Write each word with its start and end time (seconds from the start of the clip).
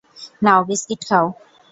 নাও 0.41 0.61
biscuit 0.67 1.01
খাও। 1.09 1.25